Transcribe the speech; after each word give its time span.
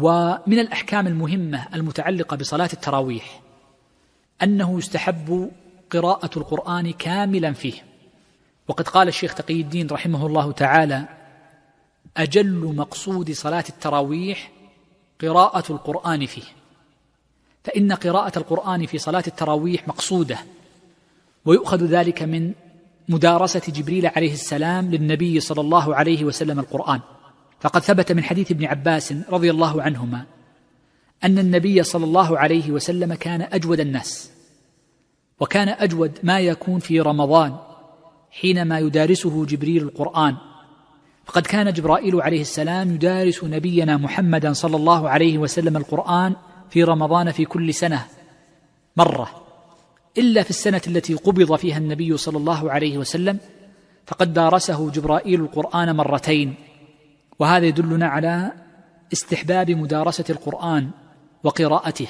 ومن 0.00 0.58
الأحكام 0.58 1.06
المهمة 1.06 1.66
المتعلقة 1.74 2.36
بصلاة 2.36 2.70
التراويح 2.72 3.40
أنه 4.42 4.78
يستحب 4.78 5.50
قراءة 5.90 6.30
القرآن 6.36 6.92
كاملا 6.92 7.52
فيه. 7.52 7.84
وقد 8.68 8.88
قال 8.88 9.08
الشيخ 9.08 9.34
تقي 9.34 9.60
الدين 9.60 9.86
رحمه 9.90 10.26
الله 10.26 10.52
تعالى 10.52 11.04
أجل 12.16 12.74
مقصود 12.76 13.32
صلاة 13.32 13.64
التراويح 13.68 14.50
قراءة 15.20 15.72
القرآن 15.72 16.26
فيه. 16.26 16.42
فإن 17.64 17.92
قراءة 17.92 18.38
القرآن 18.38 18.86
في 18.86 18.98
صلاة 18.98 19.24
التراويح 19.26 19.88
مقصودة 19.88 20.38
ويؤخذ 21.44 21.84
ذلك 21.84 22.22
من 22.22 22.52
مدارسة 23.08 23.62
جبريل 23.68 24.06
عليه 24.06 24.32
السلام 24.32 24.90
للنبي 24.90 25.40
صلى 25.40 25.60
الله 25.60 25.94
عليه 25.94 26.24
وسلم 26.24 26.60
القرآن. 26.60 27.00
فقد 27.64 27.82
ثبت 27.82 28.12
من 28.12 28.24
حديث 28.24 28.50
ابن 28.50 28.64
عباس 28.64 29.14
رضي 29.28 29.50
الله 29.50 29.82
عنهما 29.82 30.24
أن 31.24 31.38
النبي 31.38 31.82
صلى 31.82 32.04
الله 32.04 32.38
عليه 32.38 32.70
وسلم 32.70 33.14
كان 33.14 33.42
أجود 33.52 33.80
الناس 33.80 34.30
وكان 35.40 35.68
أجود 35.68 36.18
ما 36.22 36.40
يكون 36.40 36.78
في 36.78 37.00
رمضان 37.00 37.56
حينما 38.30 38.78
يدارسه 38.78 39.46
جبريل 39.46 39.82
القرآن. 39.82 40.36
فقد 41.24 41.42
كان 41.42 41.72
جبرائيل 41.72 42.20
عليه 42.20 42.40
السلام 42.40 42.94
يدارس 42.94 43.44
نبينا 43.44 43.96
محمدا 43.96 44.52
صلى 44.52 44.76
الله 44.76 45.08
عليه 45.08 45.38
وسلم 45.38 45.76
القرآن 45.76 46.36
في 46.70 46.84
رمضان 46.84 47.32
في 47.32 47.44
كل 47.44 47.74
سنة 47.74 48.06
مرة. 48.96 49.30
إلا 50.18 50.42
في 50.42 50.50
السنة 50.50 50.82
التي 50.86 51.14
قبض 51.14 51.56
فيها 51.56 51.78
النبي 51.78 52.16
صلى 52.16 52.36
الله 52.38 52.72
عليه 52.72 52.98
وسلم 52.98 53.38
فقد 54.06 54.32
دارسه 54.32 54.90
جبرائيل 54.90 55.40
القرآن 55.40 55.96
مرتين. 55.96 56.54
وهذا 57.38 57.66
يدلنا 57.66 58.06
على 58.06 58.52
استحباب 59.12 59.70
مدارسة 59.70 60.24
القرآن 60.30 60.90
وقراءته. 61.44 62.08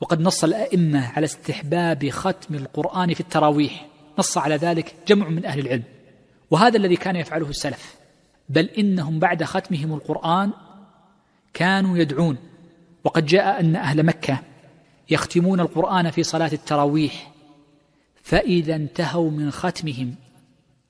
وقد 0.00 0.20
نص 0.20 0.44
الأئمة 0.44 1.08
على 1.08 1.24
استحباب 1.24 2.08
ختم 2.08 2.54
القرآن 2.54 3.14
في 3.14 3.20
التراويح. 3.20 3.86
نص 4.18 4.38
على 4.38 4.56
ذلك 4.56 4.94
جمع 5.08 5.28
من 5.28 5.46
أهل 5.46 5.58
العلم. 5.58 5.82
وهذا 6.50 6.76
الذي 6.76 6.96
كان 6.96 7.16
يفعله 7.16 7.48
السلف. 7.48 7.96
بل 8.48 8.64
إنهم 8.64 9.18
بعد 9.18 9.44
ختمهم 9.44 9.94
القرآن 9.94 10.50
كانوا 11.54 11.98
يدعون. 11.98 12.36
وقد 13.04 13.26
جاء 13.26 13.60
أن 13.60 13.76
أهل 13.76 14.02
مكة 14.02 14.38
يختمون 15.10 15.60
القرآن 15.60 16.10
في 16.10 16.22
صلاة 16.22 16.50
التراويح. 16.52 17.32
فإذا 18.22 18.74
انتهوا 18.74 19.30
من 19.30 19.50
ختمهم 19.50 20.14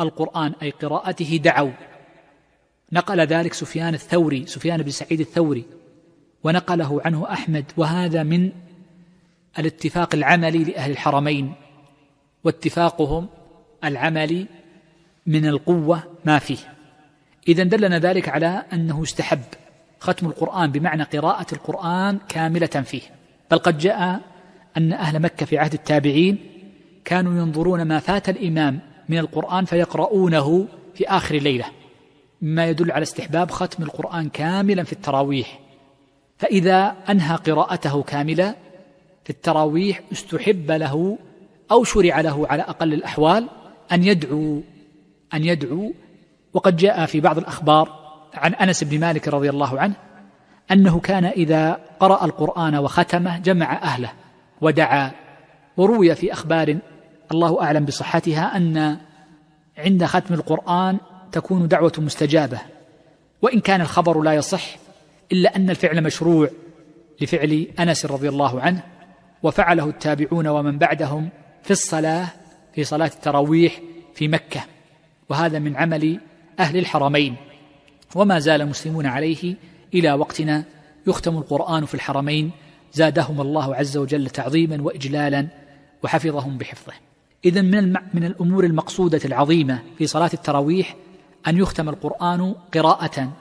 القرآن 0.00 0.52
أي 0.62 0.70
قراءته 0.70 1.40
دعوا. 1.44 1.89
نقل 2.92 3.20
ذلك 3.20 3.54
سفيان 3.54 3.94
الثوري 3.94 4.46
سفيان 4.46 4.82
بن 4.82 4.90
سعيد 4.90 5.20
الثوري 5.20 5.64
ونقله 6.44 7.00
عنه 7.04 7.32
أحمد 7.32 7.64
وهذا 7.76 8.22
من 8.22 8.52
الاتفاق 9.58 10.14
العملي 10.14 10.64
لأهل 10.64 10.90
الحرمين 10.90 11.52
واتفاقهم 12.44 13.28
العملي 13.84 14.46
من 15.26 15.46
القوة 15.46 16.02
ما 16.24 16.38
فيه. 16.38 16.58
إذا 17.48 17.62
دلنا 17.62 17.98
ذلك 17.98 18.28
على 18.28 18.62
أنه 18.72 19.02
استحب 19.02 19.40
ختم 20.00 20.26
القرآن 20.26 20.72
بمعنى 20.72 21.02
قراءة 21.02 21.46
القرآن 21.54 22.18
كاملة 22.28 22.66
فيه. 22.66 23.02
بل 23.50 23.58
قد 23.58 23.78
جاء 23.78 24.20
أن 24.76 24.92
أهل 24.92 25.22
مكة 25.22 25.46
في 25.46 25.58
عهد 25.58 25.72
التابعين 25.72 26.38
كانوا 27.04 27.42
ينظرون 27.42 27.82
ما 27.82 27.98
فات 27.98 28.28
الإمام 28.28 28.80
من 29.08 29.18
القرآن 29.18 29.64
فيقرؤونه 29.64 30.66
في 30.94 31.08
آخر 31.08 31.34
ليلة. 31.34 31.64
مما 32.42 32.66
يدل 32.66 32.92
على 32.92 33.02
استحباب 33.02 33.50
ختم 33.50 33.82
القرآن 33.82 34.28
كاملا 34.28 34.84
في 34.84 34.92
التراويح. 34.92 35.60
فإذا 36.38 36.96
أنهى 37.10 37.36
قراءته 37.36 38.02
كاملة 38.02 38.54
في 39.24 39.30
التراويح 39.30 40.00
استحب 40.12 40.70
له 40.70 41.18
أو 41.70 41.84
شرع 41.84 42.20
له 42.20 42.46
على 42.48 42.62
أقل 42.62 42.94
الأحوال 42.94 43.48
أن 43.92 44.04
يدعو 44.04 44.62
أن 45.34 45.44
يدعو. 45.44 45.92
وقد 46.52 46.76
جاء 46.76 47.06
في 47.06 47.20
بعض 47.20 47.38
الأخبار 47.38 48.00
عن 48.34 48.54
أنس 48.54 48.84
بن 48.84 49.00
مالك 49.00 49.28
رضي 49.28 49.50
الله 49.50 49.80
عنه 49.80 49.94
أنه 50.70 51.00
كان 51.00 51.24
إذا 51.24 51.80
قرأ 52.00 52.24
القرآن 52.24 52.76
وختمه 52.76 53.38
جمع 53.38 53.82
أهله 53.82 54.12
ودعا. 54.60 55.10
وروي 55.76 56.14
في 56.14 56.32
أخبار 56.32 56.78
الله 57.32 57.62
أعلم 57.62 57.84
بصحتها 57.84 58.56
أن 58.56 58.98
عند 59.78 60.04
ختم 60.04 60.34
القرآن 60.34 60.98
تكون 61.32 61.68
دعوة 61.68 61.92
مستجابة 61.98 62.60
وإن 63.42 63.60
كان 63.60 63.80
الخبر 63.80 64.22
لا 64.22 64.34
يصح 64.34 64.76
إلا 65.32 65.56
أن 65.56 65.70
الفعل 65.70 66.02
مشروع 66.02 66.50
لفعل 67.20 67.66
أنس 67.80 68.06
رضي 68.06 68.28
الله 68.28 68.60
عنه 68.60 68.82
وفعله 69.42 69.84
التابعون 69.84 70.46
ومن 70.46 70.78
بعدهم 70.78 71.28
في 71.62 71.70
الصلاة 71.70 72.28
في 72.74 72.84
صلاة 72.84 73.06
التراويح 73.06 73.80
في 74.14 74.28
مكة 74.28 74.60
وهذا 75.28 75.58
من 75.58 75.76
عمل 75.76 76.20
أهل 76.60 76.76
الحرمين. 76.76 77.36
وما 78.14 78.38
زال 78.38 78.60
المسلمون 78.60 79.06
عليه 79.06 79.54
إلى 79.94 80.12
وقتنا 80.12 80.64
يختم 81.06 81.36
القرآن 81.36 81.84
في 81.84 81.94
الحرمين 81.94 82.50
زادهم 82.92 83.40
الله 83.40 83.74
عز 83.74 83.96
وجل 83.96 84.30
تعظيما 84.30 84.82
وإجلالا 84.82 85.46
وحفظهم 86.02 86.58
بحفظه. 86.58 86.92
إذا 87.44 87.62
من 87.62 87.92
من 88.14 88.24
الأمور 88.24 88.64
المقصودة 88.64 89.20
العظيمة 89.24 89.82
في 89.98 90.06
صلاة 90.06 90.30
التراويح 90.34 90.96
أن 91.48 91.58
يختم 91.58 91.88
القرآن 91.88 92.54
قراءة 92.74 93.32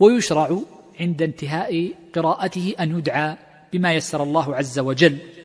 ويشرع 0.00 0.58
عند 1.00 1.22
انتهاء 1.22 1.92
قراءته 2.14 2.74
أن 2.80 2.98
يدعى 2.98 3.36
بما 3.72 3.94
يسر 3.94 4.22
الله 4.22 4.56
عز 4.56 4.78
وجل. 4.78 5.18